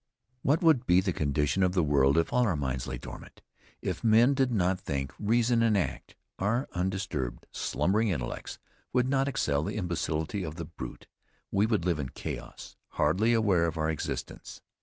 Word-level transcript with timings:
What 0.41 0.63
would 0.63 0.87
be 0.87 0.99
the 0.99 1.13
condition 1.13 1.61
of 1.61 1.73
the 1.73 1.83
world 1.83 2.17
if 2.17 2.33
all 2.33 2.47
our 2.47 2.55
minds 2.55 2.87
lay 2.87 2.97
dormant? 2.97 3.43
If 3.83 4.03
men 4.03 4.33
did 4.33 4.51
not 4.51 4.79
think, 4.79 5.13
reason 5.19 5.61
and 5.61 5.77
act, 5.77 6.15
our 6.39 6.67
undisturbed, 6.73 7.45
slumbering 7.51 8.07
intellects 8.09 8.57
would 8.93 9.07
not 9.07 9.27
excel 9.27 9.61
the 9.63 9.75
imbecility 9.75 10.41
of 10.43 10.55
the 10.55 10.65
brute; 10.65 11.05
we 11.51 11.67
would 11.67 11.85
live 11.85 11.99
in 11.99 12.09
chaos, 12.09 12.77
hardly 12.93 13.33
aware 13.33 13.67
of 13.67 13.77
our 13.77 13.91
existence. 13.91 14.63